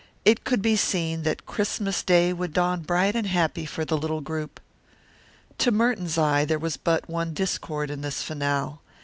[0.25, 4.19] It could be seen that Christmas day would dawn bright and happy for the little
[4.19, 4.59] group.
[5.59, 8.79] To Merton's eye there was but one discord in this finale.